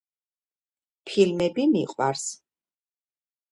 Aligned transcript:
ფილმები 1.09 1.67
მიყვარს. 1.75 2.25